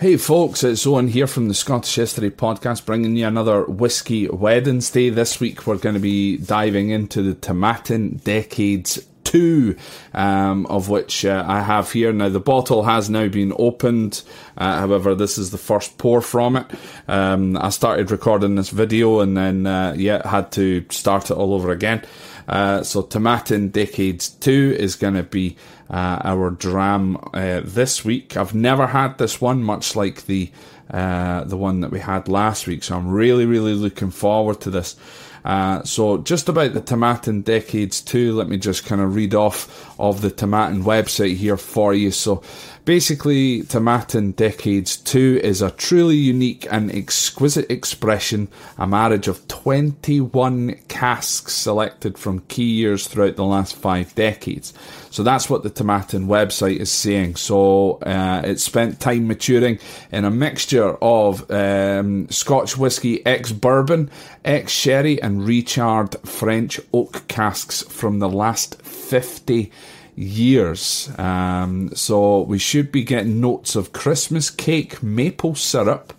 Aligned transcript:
Hey 0.00 0.16
folks, 0.16 0.64
it's 0.64 0.86
Owen 0.86 1.08
here 1.08 1.26
from 1.26 1.48
the 1.48 1.52
Scottish 1.52 1.94
History 1.94 2.30
Podcast, 2.30 2.86
bringing 2.86 3.16
you 3.16 3.26
another 3.26 3.64
Whisky 3.64 4.28
Wednesday. 4.30 5.10
This 5.10 5.40
week 5.40 5.66
we're 5.66 5.76
going 5.76 5.94
to 5.94 6.00
be 6.00 6.38
diving 6.38 6.88
into 6.88 7.20
the 7.20 7.34
Tomatin 7.34 8.24
Decades 8.24 9.06
two, 9.24 9.76
um, 10.14 10.64
of 10.66 10.88
which 10.88 11.26
uh, 11.26 11.44
I 11.46 11.60
have 11.60 11.92
here. 11.92 12.14
Now, 12.14 12.30
the 12.30 12.40
bottle 12.40 12.84
has 12.84 13.10
now 13.10 13.28
been 13.28 13.52
opened. 13.58 14.22
Uh, 14.56 14.78
however, 14.78 15.14
this 15.14 15.36
is 15.36 15.50
the 15.50 15.58
first 15.58 15.98
pour 15.98 16.22
from 16.22 16.56
it. 16.56 16.66
Um, 17.06 17.58
I 17.58 17.68
started 17.68 18.10
recording 18.10 18.54
this 18.54 18.70
video 18.70 19.20
and 19.20 19.36
then, 19.36 19.66
uh, 19.66 19.94
yeah, 19.98 20.26
had 20.26 20.50
to 20.52 20.82
start 20.88 21.30
it 21.30 21.34
all 21.34 21.52
over 21.52 21.70
again. 21.72 22.02
Uh, 22.50 22.82
so, 22.82 23.00
Tomatin 23.00 23.70
Decades 23.70 24.28
2 24.28 24.76
is 24.76 24.96
going 24.96 25.14
to 25.14 25.22
be 25.22 25.56
uh, 25.88 26.20
our 26.24 26.50
dram 26.50 27.16
uh, 27.32 27.60
this 27.64 28.04
week. 28.04 28.36
I've 28.36 28.54
never 28.54 28.88
had 28.88 29.18
this 29.18 29.40
one, 29.40 29.62
much 29.62 29.94
like 29.94 30.26
the 30.26 30.50
uh, 30.90 31.44
the 31.44 31.56
one 31.56 31.80
that 31.80 31.92
we 31.92 32.00
had 32.00 32.26
last 32.26 32.66
week. 32.66 32.82
So 32.82 32.96
I'm 32.96 33.08
really, 33.08 33.46
really 33.46 33.74
looking 33.74 34.10
forward 34.10 34.60
to 34.62 34.70
this. 34.70 34.96
Uh, 35.44 35.82
so 35.84 36.18
just 36.18 36.48
about 36.48 36.74
the 36.74 36.80
Tomatin 36.80 37.44
Decades 37.44 38.00
2, 38.00 38.34
let 38.34 38.48
me 38.48 38.58
just 38.58 38.84
kind 38.84 39.00
of 39.00 39.14
read 39.14 39.34
off 39.34 39.96
of 40.00 40.20
the 40.20 40.30
Tomatin 40.30 40.82
website 40.82 41.36
here 41.36 41.56
for 41.56 41.94
you. 41.94 42.10
So 42.10 42.42
basically, 42.90 43.62
Tomatin 43.62 44.34
Decades 44.34 44.96
2 44.96 45.42
is 45.44 45.62
a 45.62 45.70
truly 45.70 46.16
unique 46.16 46.66
and 46.72 46.92
exquisite 46.92 47.70
expression, 47.70 48.48
a 48.78 48.84
marriage 48.84 49.28
of 49.28 49.46
21 49.46 50.74
casks 50.88 51.52
selected 51.52 52.18
from 52.18 52.40
key 52.48 52.64
years 52.64 53.06
throughout 53.06 53.36
the 53.36 53.44
last 53.44 53.76
five 53.76 54.12
decades. 54.16 54.74
So 55.10 55.22
that's 55.22 55.48
what 55.48 55.62
the 55.62 55.70
Tomatin 55.70 56.26
website 56.26 56.78
is 56.78 56.90
saying. 56.90 57.36
So 57.36 57.98
uh, 57.98 58.42
it 58.44 58.58
spent 58.58 58.98
time 58.98 59.28
maturing 59.28 59.78
in 60.10 60.24
a 60.24 60.30
mixture 60.32 60.96
of 61.00 61.48
um, 61.48 62.28
Scotch 62.28 62.76
whisky, 62.76 63.24
ex 63.24 63.52
bourbon, 63.52 64.10
ex 64.44 64.72
sherry, 64.72 65.22
and 65.22 65.42
recharred 65.42 66.16
French 66.26 66.80
oak 66.92 67.28
casks 67.28 67.82
from 67.82 68.18
the 68.18 68.28
last 68.28 68.82
50 68.82 69.70
years. 70.16 71.10
Um, 71.18 71.90
so 71.94 72.42
we 72.42 72.58
should 72.58 72.92
be 72.92 73.04
getting 73.04 73.40
notes 73.40 73.76
of 73.76 73.92
Christmas 73.92 74.50
cake, 74.50 75.02
maple 75.02 75.54
syrup, 75.54 76.12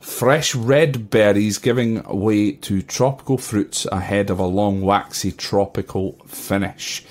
fresh 0.00 0.54
red 0.54 1.10
berries 1.10 1.58
giving 1.58 2.02
way 2.04 2.52
to 2.52 2.82
tropical 2.82 3.38
fruits 3.38 3.86
ahead 3.86 4.30
of 4.30 4.38
a 4.38 4.46
long 4.46 4.80
waxy 4.80 5.32
tropical 5.32 6.12
finish. 6.26 7.04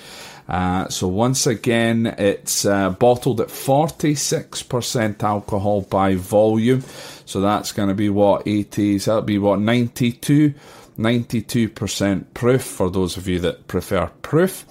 Uh, 0.48 0.88
so 0.88 1.06
once 1.06 1.46
again, 1.46 2.06
it's 2.18 2.64
uh, 2.64 2.90
bottled 2.90 3.40
at 3.40 3.48
46% 3.48 5.22
alcohol 5.22 5.82
by 5.82 6.14
volume. 6.14 6.82
So 7.26 7.40
that's 7.40 7.72
going 7.72 7.90
to 7.90 7.94
be 7.94 8.08
what 8.08 8.46
80s. 8.46 9.04
That'll 9.04 9.22
be 9.22 9.38
what 9.38 9.60
92, 9.60 10.54
92% 10.98 12.24
proof 12.32 12.62
for 12.62 12.90
those 12.90 13.18
of 13.18 13.28
you 13.28 13.38
that 13.40 13.68
prefer 13.68 14.06
proof. 14.22 14.64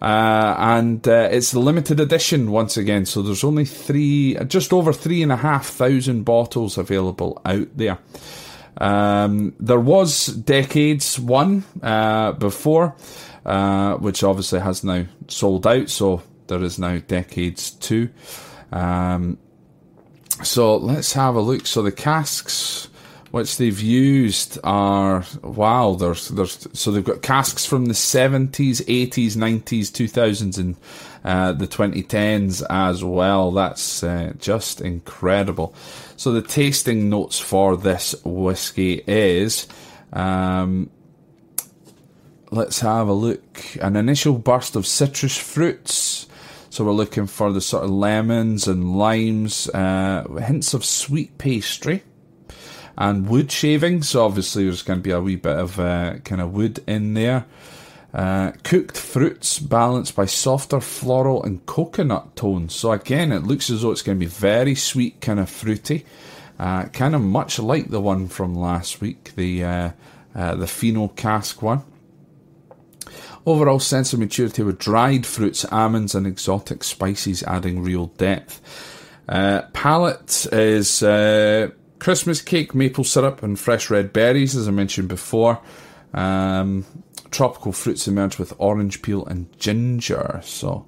Uh, 0.00 0.54
and 0.58 1.06
uh, 1.06 1.28
it's 1.30 1.50
the 1.52 1.60
limited 1.60 2.00
edition 2.00 2.50
once 2.50 2.76
again. 2.76 3.04
So 3.04 3.22
there's 3.22 3.44
only 3.44 3.64
three, 3.64 4.34
just 4.46 4.72
over 4.72 4.92
three 4.92 5.22
and 5.22 5.30
a 5.30 5.36
half 5.36 5.66
thousand 5.66 6.24
bottles 6.24 6.78
available 6.78 7.40
out 7.44 7.68
there. 7.76 7.98
Um, 8.78 9.54
there 9.60 9.80
was 9.80 10.26
decades 10.26 11.18
one 11.18 11.64
uh, 11.82 12.32
before 12.32 12.96
uh, 13.44 13.94
which 13.96 14.22
obviously 14.22 14.60
has 14.60 14.84
now 14.84 15.06
sold 15.28 15.66
out. 15.66 15.88
So 15.88 16.22
there 16.46 16.62
is 16.62 16.78
now 16.78 16.98
Decades 16.98 17.70
2. 17.70 18.08
Um, 18.72 19.38
so 20.42 20.76
let's 20.76 21.12
have 21.14 21.34
a 21.34 21.40
look. 21.40 21.66
So 21.66 21.82
the 21.82 21.92
casks 21.92 22.89
which 23.30 23.56
they've 23.58 23.80
used 23.80 24.58
are 24.64 25.24
wow. 25.42 25.94
There's 25.94 26.28
there's 26.28 26.66
so 26.72 26.90
they've 26.90 27.04
got 27.04 27.22
casks 27.22 27.64
from 27.64 27.86
the 27.86 27.94
seventies, 27.94 28.82
eighties, 28.88 29.36
nineties, 29.36 29.90
two 29.90 30.08
thousands, 30.08 30.58
and 30.58 30.76
uh, 31.24 31.52
the 31.52 31.66
twenty 31.66 32.02
tens 32.02 32.62
as 32.62 33.04
well. 33.04 33.52
That's 33.52 34.02
uh, 34.02 34.32
just 34.38 34.80
incredible. 34.80 35.74
So 36.16 36.32
the 36.32 36.42
tasting 36.42 37.08
notes 37.08 37.38
for 37.38 37.76
this 37.76 38.14
whiskey 38.24 39.02
is 39.06 39.68
um, 40.12 40.90
let's 42.50 42.80
have 42.80 43.08
a 43.08 43.12
look. 43.12 43.76
An 43.80 43.96
initial 43.96 44.38
burst 44.38 44.74
of 44.76 44.86
citrus 44.86 45.36
fruits. 45.36 46.26
So 46.72 46.84
we're 46.84 46.92
looking 46.92 47.26
for 47.26 47.52
the 47.52 47.60
sort 47.60 47.82
of 47.82 47.90
lemons 47.90 48.68
and 48.68 48.96
limes, 48.96 49.68
uh, 49.70 50.24
hints 50.38 50.72
of 50.72 50.84
sweet 50.84 51.36
pastry 51.36 52.04
and 53.00 53.28
wood 53.28 53.50
shavings. 53.50 54.10
So 54.10 54.24
obviously 54.24 54.64
there's 54.64 54.82
going 54.82 54.98
to 54.98 55.02
be 55.02 55.10
a 55.10 55.20
wee 55.20 55.36
bit 55.36 55.56
of 55.56 55.80
uh, 55.80 56.18
kind 56.18 56.40
of 56.40 56.52
wood 56.52 56.84
in 56.86 57.14
there. 57.14 57.46
Uh, 58.12 58.52
cooked 58.62 58.96
fruits 58.96 59.58
balanced 59.58 60.14
by 60.14 60.26
softer 60.26 60.80
floral 60.80 61.42
and 61.42 61.64
coconut 61.64 62.36
tones. 62.36 62.74
So 62.74 62.92
again, 62.92 63.32
it 63.32 63.44
looks 63.44 63.70
as 63.70 63.82
though 63.82 63.90
it's 63.90 64.02
going 64.02 64.18
to 64.18 64.24
be 64.24 64.30
very 64.30 64.74
sweet, 64.74 65.20
kind 65.20 65.40
of 65.40 65.48
fruity, 65.48 66.04
uh, 66.58 66.86
kind 66.86 67.14
of 67.14 67.22
much 67.22 67.58
like 67.58 67.88
the 67.88 68.00
one 68.00 68.28
from 68.28 68.54
last 68.54 69.00
week, 69.00 69.32
the 69.34 69.64
uh, 69.64 69.90
uh, 70.34 70.54
the 70.56 70.66
Fino 70.66 71.08
cask 71.08 71.62
one. 71.62 71.82
Overall 73.46 73.80
sense 73.80 74.12
of 74.12 74.18
maturity 74.18 74.62
with 74.62 74.78
dried 74.78 75.24
fruits, 75.24 75.64
almonds, 75.66 76.14
and 76.14 76.26
exotic 76.26 76.84
spices 76.84 77.42
adding 77.44 77.82
real 77.82 78.06
depth. 78.06 78.60
Uh, 79.28 79.62
palate 79.72 80.46
is 80.52 81.02
uh, 81.02 81.70
Christmas 82.00 82.42
cake, 82.42 82.74
maple 82.74 83.04
syrup, 83.04 83.42
and 83.42 83.58
fresh 83.58 83.90
red 83.90 84.12
berries, 84.12 84.56
as 84.56 84.66
I 84.66 84.72
mentioned 84.72 85.08
before. 85.08 85.60
Um, 86.12 86.84
tropical 87.30 87.72
fruits 87.72 88.08
emerge 88.08 88.38
with 88.38 88.52
orange 88.58 89.02
peel 89.02 89.24
and 89.26 89.46
ginger. 89.58 90.40
So, 90.42 90.86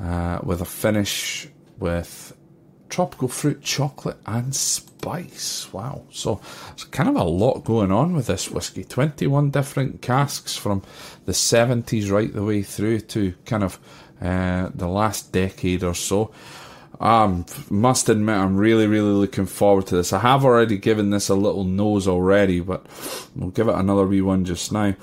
uh, 0.00 0.40
with 0.42 0.60
a 0.60 0.66
finish 0.66 1.48
with 1.78 2.36
tropical 2.92 3.28
fruit, 3.28 3.62
chocolate, 3.62 4.18
and 4.26 4.54
spice. 4.54 5.72
Wow. 5.72 6.04
So 6.10 6.40
there's 6.68 6.84
kind 6.84 7.08
of 7.08 7.16
a 7.16 7.24
lot 7.24 7.64
going 7.64 7.90
on 7.90 8.14
with 8.14 8.26
this 8.26 8.50
whiskey. 8.50 8.84
21 8.84 9.50
different 9.50 10.02
casks 10.02 10.56
from 10.56 10.82
the 11.24 11.32
70s 11.32 12.10
right 12.10 12.32
the 12.32 12.44
way 12.44 12.62
through 12.62 13.00
to 13.00 13.32
kind 13.46 13.64
of 13.64 13.78
uh, 14.20 14.68
the 14.74 14.88
last 14.88 15.32
decade 15.32 15.82
or 15.82 15.94
so. 15.94 16.32
Um, 17.00 17.46
must 17.68 18.08
admit, 18.08 18.36
I'm 18.36 18.56
really, 18.56 18.86
really 18.86 19.12
looking 19.12 19.46
forward 19.46 19.86
to 19.88 19.96
this. 19.96 20.12
I 20.12 20.20
have 20.20 20.44
already 20.44 20.78
given 20.78 21.10
this 21.10 21.28
a 21.28 21.34
little 21.34 21.64
nose 21.64 22.06
already, 22.06 22.60
but 22.60 22.86
we'll 23.34 23.50
give 23.50 23.68
it 23.68 23.74
another 23.74 24.06
wee 24.06 24.20
one 24.20 24.44
just 24.44 24.70
now. 24.70 24.94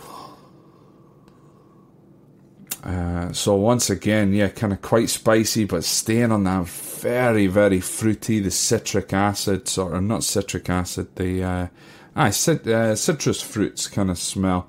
Uh, 2.84 3.34
so 3.34 3.56
once 3.56 3.90
again, 3.90 4.34
yeah, 4.34 4.48
kind 4.48 4.72
of 4.72 4.82
quite 4.82 5.10
spicy, 5.10 5.66
but 5.66 5.84
staying 5.84 6.32
on 6.32 6.46
that 6.46 6.66
very, 6.66 7.48
very 7.48 7.82
fruity, 7.82 8.40
the 8.40 8.52
citric 8.52 9.12
acid, 9.12 9.68
sort 9.68 9.94
of 9.94 10.04
not 10.04 10.24
citric 10.24 10.70
acid, 10.70 11.14
the 11.16 11.44
uh, 11.44 11.68
ah, 12.16 12.30
cit- 12.30 12.68
uh, 12.68 12.96
citrus 12.96 13.42
fruits 13.42 13.88
kind 13.88 14.10
of 14.10 14.18
smell. 14.18 14.68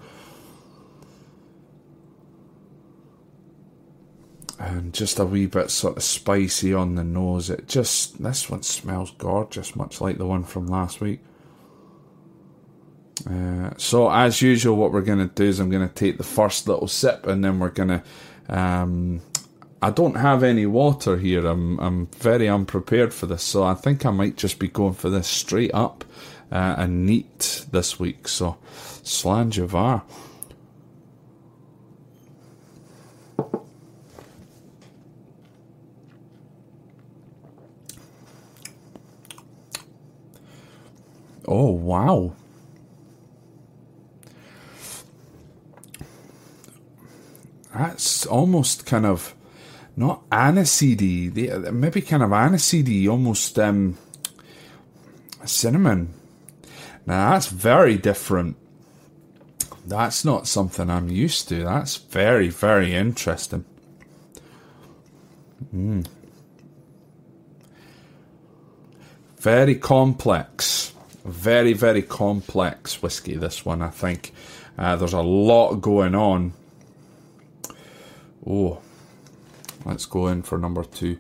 And 4.61 4.93
just 4.93 5.19
a 5.19 5.25
wee 5.25 5.47
bit 5.47 5.71
sort 5.71 5.97
of 5.97 6.03
spicy 6.03 6.75
on 6.75 6.95
the 6.95 7.03
nose. 7.03 7.49
It 7.49 7.67
just 7.67 8.23
this 8.23 8.51
one 8.51 8.63
smells 8.63 9.11
gorgeous, 9.13 9.75
much 9.75 10.03
like 10.03 10.19
the 10.19 10.27
one 10.27 10.45
from 10.45 10.67
last 10.67 11.01
week. 11.01 11.21
Uh, 13.29 13.71
so 13.79 14.11
as 14.11 14.43
usual, 14.43 14.77
what 14.77 14.93
we're 14.93 15.01
going 15.01 15.27
to 15.27 15.35
do 15.35 15.45
is 15.45 15.61
I'm 15.61 15.71
going 15.71 15.89
to 15.89 15.95
take 15.95 16.19
the 16.19 16.25
first 16.25 16.69
little 16.69 16.89
sip, 16.89 17.27
and 17.27 17.43
then 17.43 17.59
we're 17.59 17.71
going 17.71 17.89
to. 17.89 18.03
Um, 18.51 19.23
I 19.81 19.91
don't 19.91 20.17
have 20.17 20.43
any 20.43 20.67
water 20.67 21.17
here. 21.17 21.47
I'm 21.47 21.79
I'm 21.81 22.07
very 22.19 22.47
unprepared 22.47 23.15
for 23.15 23.25
this, 23.25 23.43
so 23.43 23.65
I 23.65 23.73
think 23.73 24.05
I 24.05 24.11
might 24.11 24.37
just 24.37 24.59
be 24.59 24.69
going 24.69 24.93
for 24.93 25.09
this 25.09 25.27
straight 25.27 25.73
up 25.73 26.05
uh, 26.53 26.75
and 26.77 27.07
neat 27.07 27.65
this 27.71 27.99
week. 27.99 28.29
So, 28.29 28.59
Slàinte 29.03 29.67
mhath. 29.67 30.03
Oh, 41.51 41.73
wow. 41.73 42.33
That's 47.75 48.25
almost 48.25 48.87
kind 48.87 49.05
of 49.05 49.35
not 49.97 50.29
aniseedy, 50.31 51.73
maybe 51.73 52.03
kind 52.03 52.23
of 52.23 52.31
aniseedy, 52.31 53.09
almost 53.09 53.59
um, 53.59 53.99
cinnamon. 55.45 56.15
Now 57.05 57.33
that's 57.33 57.49
very 57.49 57.99
different. 57.99 58.57
That's 59.85 60.25
not 60.25 60.47
something 60.47 60.89
I'm 60.89 61.09
used 61.09 61.49
to. 61.49 61.65
That's 61.65 61.97
very, 61.97 62.49
very 62.49 62.95
interesting. 62.95 63.65
Mm. 65.75 66.07
Very 69.39 69.75
complex. 69.75 70.70
Very, 71.25 71.75
very 71.75 72.03
complex 72.03 73.03
whiskey, 73.03 73.37
this 73.37 73.65
one, 73.65 73.83
I 73.83 73.91
think. 73.91 74.33
Uh, 74.79 74.97
there's 74.97 75.13
a 75.13 75.21
lot 75.21 75.77
going 75.77 76.15
on. 76.15 76.55
Oh, 78.47 78.81
let's 79.85 80.07
go 80.07 80.29
in 80.29 80.43
for 80.43 80.59
number 80.59 80.83
two. 80.83 81.19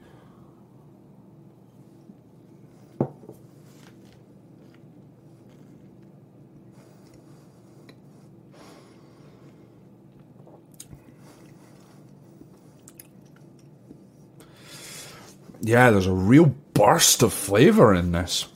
Yeah, 15.63 15.91
there's 15.91 16.07
a 16.07 16.13
real 16.13 16.55
burst 16.73 17.23
of 17.23 17.35
flavour 17.35 17.95
in 17.95 18.13
this. 18.13 18.47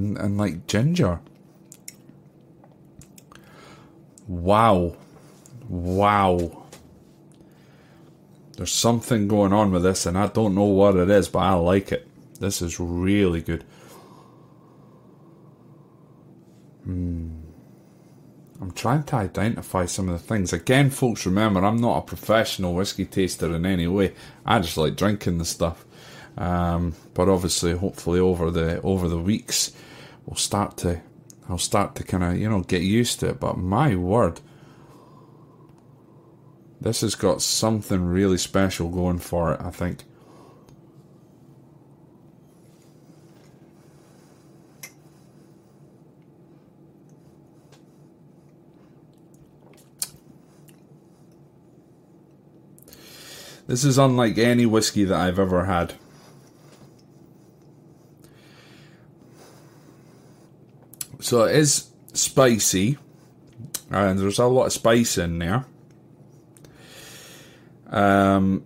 And, 0.00 0.16
and 0.16 0.38
like 0.38 0.66
ginger. 0.66 1.20
Wow. 4.26 4.96
Wow. 5.68 6.64
There's 8.56 8.72
something 8.72 9.28
going 9.28 9.52
on 9.52 9.72
with 9.72 9.82
this, 9.82 10.06
and 10.06 10.16
I 10.16 10.28
don't 10.28 10.54
know 10.54 10.64
what 10.64 10.96
it 10.96 11.10
is, 11.10 11.28
but 11.28 11.40
I 11.40 11.52
like 11.52 11.92
it. 11.92 12.08
This 12.40 12.62
is 12.62 12.80
really 12.80 13.42
good. 13.42 13.64
Hmm. 16.84 17.28
I'm 18.58 18.70
trying 18.72 19.02
to 19.04 19.16
identify 19.16 19.84
some 19.84 20.08
of 20.08 20.18
the 20.18 20.26
things. 20.26 20.54
Again, 20.54 20.88
folks, 20.88 21.26
remember, 21.26 21.62
I'm 21.62 21.80
not 21.80 21.98
a 21.98 22.02
professional 22.02 22.74
whiskey 22.74 23.04
taster 23.04 23.54
in 23.54 23.66
any 23.66 23.86
way. 23.86 24.14
I 24.46 24.60
just 24.60 24.78
like 24.78 24.96
drinking 24.96 25.38
the 25.38 25.44
stuff. 25.44 25.84
Um, 26.38 26.94
but 27.12 27.28
obviously, 27.28 27.72
hopefully, 27.72 28.20
over 28.20 28.50
the 28.50 28.80
over 28.82 29.08
the 29.08 29.18
weeks, 29.18 29.72
we'll 30.26 30.36
start 30.36 30.76
to 30.78 31.00
I'll 31.50 31.58
start 31.58 31.96
to 31.96 32.04
kind 32.04 32.22
of, 32.22 32.38
you 32.38 32.48
know, 32.48 32.60
get 32.60 32.82
used 32.82 33.18
to 33.20 33.30
it. 33.30 33.40
But 33.40 33.58
my 33.58 33.96
word, 33.96 34.40
this 36.80 37.00
has 37.00 37.16
got 37.16 37.42
something 37.42 38.04
really 38.04 38.38
special 38.38 38.88
going 38.88 39.18
for 39.18 39.54
it, 39.54 39.60
I 39.60 39.70
think. 39.70 40.04
This 53.66 53.84
is 53.84 53.98
unlike 53.98 54.38
any 54.38 54.66
whiskey 54.66 55.04
that 55.04 55.18
I've 55.18 55.38
ever 55.38 55.64
had. 55.64 55.94
So 61.30 61.44
it 61.44 61.54
is 61.54 61.86
spicy, 62.12 62.98
and 63.88 64.18
there's 64.18 64.40
a 64.40 64.46
lot 64.46 64.66
of 64.66 64.72
spice 64.72 65.16
in 65.16 65.38
there. 65.38 65.64
Um, 67.86 68.64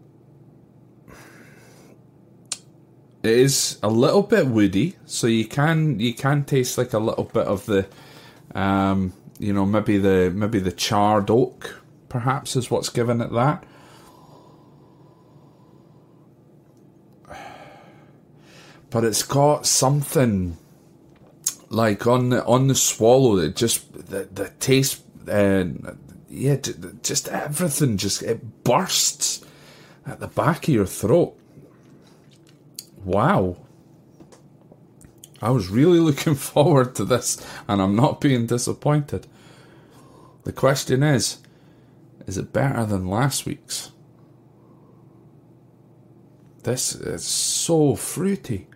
it 3.22 3.32
is 3.32 3.78
a 3.82 3.90
little 3.90 4.22
bit 4.22 4.46
woody, 4.46 4.96
so 5.04 5.26
you 5.26 5.44
can 5.44 6.00
you 6.00 6.14
can 6.14 6.44
taste 6.44 6.78
like 6.78 6.94
a 6.94 6.98
little 6.98 7.24
bit 7.24 7.46
of 7.46 7.66
the, 7.66 7.86
um, 8.54 9.12
you 9.38 9.52
know, 9.52 9.66
maybe 9.66 9.98
the 9.98 10.32
maybe 10.34 10.58
the 10.58 10.72
charred 10.72 11.28
oak, 11.28 11.82
perhaps 12.08 12.56
is 12.56 12.70
what's 12.70 12.88
giving 12.88 13.20
it 13.20 13.30
that. 13.34 13.62
But 18.88 19.04
it's 19.04 19.22
got 19.22 19.66
something 19.66 20.56
like 21.74 22.06
on 22.06 22.30
the 22.30 22.44
on 22.44 22.68
the 22.68 22.74
swallow, 22.74 23.36
it 23.38 23.56
just 23.56 23.92
the 23.92 24.28
the 24.32 24.50
taste, 24.60 25.02
uh, 25.28 25.64
yeah, 26.30 26.56
just 27.02 27.28
everything 27.28 27.96
just 27.96 28.22
it 28.22 28.64
bursts 28.64 29.44
at 30.06 30.20
the 30.20 30.28
back 30.28 30.68
of 30.68 30.74
your 30.74 30.86
throat. 30.86 31.36
Wow. 33.04 33.56
I 35.42 35.50
was 35.50 35.68
really 35.68 35.98
looking 36.08 36.36
forward 36.36 36.94
to 36.94 37.04
this, 37.04 37.44
and 37.68 37.82
I'm 37.82 37.96
not 37.96 38.20
being 38.20 38.46
disappointed. 38.46 39.26
The 40.44 40.52
question 40.52 41.02
is 41.02 41.38
is 42.26 42.38
it 42.38 42.52
better 42.52 42.86
than 42.86 43.08
last 43.08 43.44
week's? 43.44 43.90
This 46.62 46.94
is 46.94 47.24
so 47.24 47.94
fruity. 47.94 48.68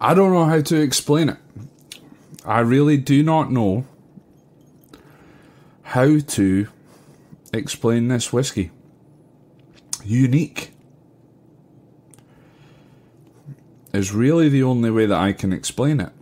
I 0.00 0.14
don't 0.14 0.32
know 0.32 0.44
how 0.44 0.60
to 0.60 0.80
explain 0.80 1.28
it. 1.28 1.38
I 2.44 2.60
really 2.60 2.96
do 2.96 3.22
not 3.22 3.50
know 3.50 3.84
how 5.82 6.18
to 6.18 6.68
explain 7.52 8.08
this 8.08 8.32
whiskey. 8.32 8.70
Unique 10.04 10.70
is 13.92 14.12
really 14.12 14.48
the 14.48 14.62
only 14.62 14.90
way 14.90 15.06
that 15.06 15.18
I 15.18 15.32
can 15.32 15.52
explain 15.52 16.00
it. 16.00 16.12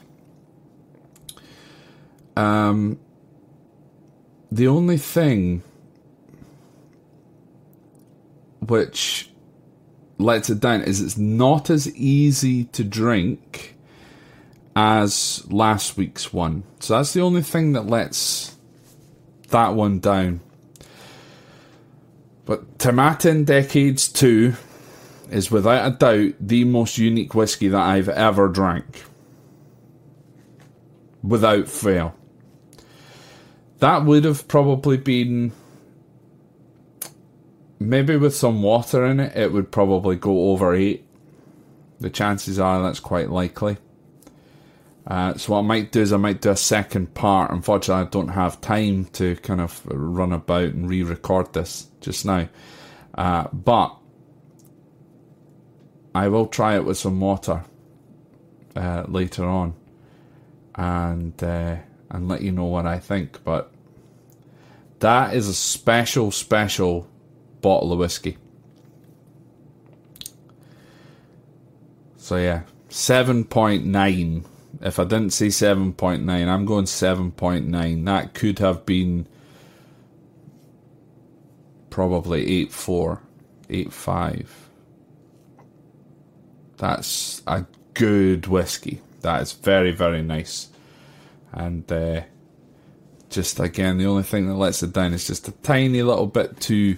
um 2.38 3.00
the 4.51 4.67
only 4.67 4.98
thing 4.98 5.63
which 8.60 9.32
lets 10.17 10.50
it 10.50 10.60
down 10.60 10.82
is 10.82 11.01
it's 11.01 11.17
not 11.17 11.70
as 11.70 11.94
easy 11.96 12.65
to 12.65 12.84
drink 12.84 13.75
as 14.75 15.46
last 15.50 15.98
week's 15.98 16.34
one. 16.34 16.63
So 16.79 16.96
that's 16.96 17.13
the 17.13 17.22
only 17.22 17.41
thing 17.41 17.74
that 17.74 17.88
lets 17.88 18.55
that 19.50 19.74
one 19.74 20.00
down. 20.00 20.41
But 22.46 22.77
Tomatin 22.77 23.46
Decades 23.46 24.08
2 24.10 24.53
is 25.32 25.50
without 25.50 25.88
a 25.88 25.96
doubt 25.96 26.36
the 26.39 26.63
most 26.65 26.98
unique 26.98 27.34
whiskey 27.34 27.70
that 27.70 27.82
I've 27.82 28.10
ever 28.10 28.48
drank. 28.48 29.03
Without 31.24 31.67
fail. 31.67 32.15
That 33.79 34.05
would 34.05 34.25
have 34.25 34.48
probably 34.48 34.98
been 34.98 35.51
maybe 37.79 38.15
with 38.17 38.36
some 38.36 38.62
water 38.62 39.05
in 39.05 39.20
it, 39.20 39.36
it 39.36 39.51
would 39.51 39.72
probably 39.72 40.15
go 40.15 40.51
over 40.51 40.74
eight. 40.74 41.05
The 42.00 42.10
chances 42.10 42.60
are 42.60 42.82
that's 42.82 43.00
quite 43.00 43.29
likely. 43.29 43.77
Uh, 45.07 45.35
so 45.35 45.53
what 45.53 45.59
I 45.59 45.62
might 45.62 45.91
do 45.91 46.01
is 46.01 46.12
I 46.12 46.17
might 46.17 46.41
do 46.41 46.50
a 46.50 46.55
second 46.55 47.13
part. 47.13 47.51
Unfortunately, 47.51 48.05
I 48.05 48.09
don't 48.09 48.29
have 48.29 48.59
time 48.59 49.05
to 49.13 49.35
kind 49.38 49.62
of 49.62 49.81
run 49.85 50.33
about 50.33 50.69
and 50.69 50.89
re-record 50.89 51.53
this 51.53 51.88
just 52.01 52.25
now. 52.25 52.50
Uh, 53.13 53.47
but 53.53 53.95
I 56.15 56.27
will 56.27 56.47
try 56.47 56.75
it 56.75 56.85
with 56.85 56.97
some 56.97 57.19
water 57.19 57.65
uh, 58.75 59.03
later 59.07 59.45
on, 59.45 59.75
and 60.74 61.43
uh, 61.43 61.75
and 62.09 62.27
let 62.27 62.41
you 62.41 62.51
know 62.51 62.65
what 62.65 62.85
I 62.88 63.00
think. 63.00 63.43
But 63.43 63.71
that 65.00 65.35
is 65.35 65.47
a 65.47 65.53
special, 65.53 66.31
special 66.31 67.07
bottle 67.62 67.93
of 67.93 68.00
whiskey. 68.00 68.38
So 72.17 72.38
yeah, 72.38 72.63
seven 72.89 73.43
point 73.43 73.85
nine. 73.85 74.45
If 74.82 75.00
I 75.00 75.03
didn't 75.03 75.32
say 75.32 75.50
seven 75.50 75.94
point 75.94 76.24
nine, 76.24 76.48
I'm 76.48 76.65
going 76.65 76.86
seven 76.86 77.32
point 77.32 77.67
nine. 77.67 78.05
That 78.05 78.34
could 78.34 78.60
have 78.60 78.86
been 78.86 79.27
probably 81.89 82.46
eight 82.48 82.72
four, 82.72 83.22
eight 83.70 83.94
five. 83.94 84.70
That's 86.77 87.41
a 87.48 87.65
good 87.94 88.48
whiskey. 88.48 89.01
That 89.22 89.41
is 89.41 89.53
very 89.53 89.91
very 89.91 90.22
nice, 90.22 90.67
and 91.53 91.89
uh, 91.91 92.22
just 93.29 93.60
again 93.60 93.98
the 93.98 94.05
only 94.05 94.24
thing 94.24 94.48
that 94.48 94.55
lets 94.55 94.84
it 94.84 94.94
down 94.94 95.13
is 95.13 95.25
just 95.25 95.48
a 95.48 95.51
tiny 95.51 96.03
little 96.03 96.27
bit 96.27 96.60
too 96.60 96.98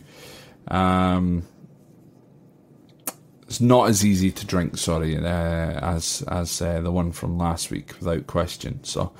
um, 0.68 1.44
it's 3.48 3.62
not 3.62 3.90
as 3.90 4.06
easy 4.06 4.32
to 4.32 4.46
drink, 4.46 4.78
sorry, 4.78 5.18
uh, 5.18 5.22
as 5.22 6.22
as 6.28 6.62
uh, 6.62 6.82
the 6.82 6.92
one 6.92 7.14
from 7.14 7.38
last 7.38 7.72
week, 7.72 7.94
without 8.00 8.28
question. 8.28 8.84
So, 8.84 9.14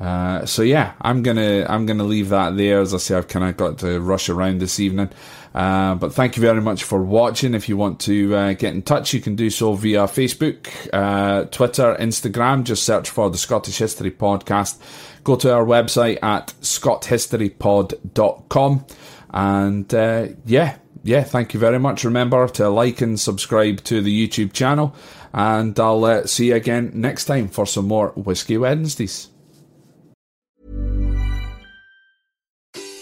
uh, 0.00 0.46
so 0.46 0.62
yeah, 0.62 0.94
I'm 1.02 1.22
gonna 1.22 1.66
I'm 1.68 1.84
gonna 1.84 2.04
leave 2.04 2.30
that 2.30 2.56
there. 2.56 2.80
As 2.80 2.94
I 2.94 2.96
say, 2.96 3.14
I've 3.16 3.28
kind 3.28 3.44
of 3.44 3.58
got 3.58 3.78
to 3.80 4.00
rush 4.00 4.30
around 4.30 4.60
this 4.60 4.80
evening. 4.80 5.10
Uh, 5.54 5.94
but 5.96 6.14
thank 6.14 6.36
you 6.36 6.40
very 6.40 6.62
much 6.62 6.84
for 6.84 7.02
watching. 7.02 7.52
If 7.54 7.68
you 7.68 7.76
want 7.76 8.00
to 8.00 8.34
uh, 8.34 8.54
get 8.54 8.72
in 8.74 8.80
touch, 8.82 9.12
you 9.12 9.20
can 9.20 9.36
do 9.36 9.50
so 9.50 9.74
via 9.74 10.04
Facebook, 10.04 10.68
uh, 10.92 11.44
Twitter, 11.46 11.96
Instagram. 12.00 12.64
Just 12.64 12.84
search 12.84 13.10
for 13.10 13.28
the 13.28 13.38
Scottish 13.38 13.78
History 13.78 14.10
Podcast. 14.10 14.78
Go 15.24 15.36
to 15.36 15.52
our 15.52 15.64
website 15.64 16.18
at 16.22 16.54
scotthistorypod.com. 16.62 18.86
And 19.30 19.94
uh, 19.94 20.28
yeah, 20.46 20.78
yeah, 21.02 21.22
thank 21.22 21.54
you 21.54 21.60
very 21.60 21.78
much. 21.78 22.04
Remember 22.04 22.48
to 22.48 22.68
like 22.68 23.00
and 23.00 23.18
subscribe 23.18 23.82
to 23.84 24.00
the 24.00 24.28
YouTube 24.28 24.52
channel. 24.52 24.94
And 25.32 25.78
I'll 25.78 26.04
uh, 26.04 26.26
see 26.26 26.48
you 26.48 26.56
again 26.56 26.90
next 26.94 27.26
time 27.26 27.48
for 27.48 27.66
some 27.66 27.86
more 27.86 28.10
Whisky 28.16 28.56
Wednesdays. 28.56 29.28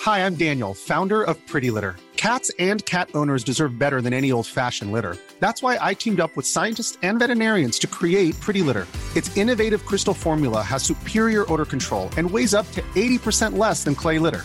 Hi, 0.07 0.25
I'm 0.25 0.37
Daniel, 0.37 0.73
founder 0.73 1.25
of 1.25 1.45
Pretty 1.49 1.71
Litter. 1.71 1.97
Cats 2.17 2.51
and 2.59 2.85
cat 2.87 3.11
owners 3.15 3.43
deserve 3.43 3.79
better 3.79 4.01
than 4.01 4.13
any 4.13 4.31
old 4.31 4.47
fashioned 4.47 4.93
litter. 4.93 5.17
That's 5.41 5.63
why 5.63 5.79
I 5.81 5.95
teamed 5.95 6.21
up 6.21 6.37
with 6.37 6.47
scientists 6.47 6.97
and 7.03 7.19
veterinarians 7.19 7.79
to 7.81 7.87
create 7.87 8.39
Pretty 8.41 8.63
Litter. 8.63 8.87
Its 9.17 9.37
innovative 9.37 9.85
crystal 9.85 10.15
formula 10.15 10.63
has 10.63 10.83
superior 10.83 11.51
odor 11.53 11.65
control 11.65 12.09
and 12.17 12.31
weighs 12.31 12.55
up 12.55 12.71
to 12.73 12.83
80% 12.95 13.59
less 13.59 13.83
than 13.83 13.95
clay 13.95 14.19
litter. 14.19 14.45